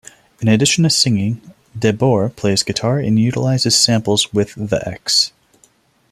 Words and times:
In 0.39 0.47
addition 0.47 0.83
to 0.83 0.89
singing, 0.89 1.41
De 1.77 1.93
Boer 1.93 2.29
plays 2.29 2.63
guitar 2.63 2.97
and 2.97 3.19
utilizes 3.19 3.75
samples 3.77 4.33
with 4.33 4.55
The 4.55 4.81
Ex. 4.89 5.31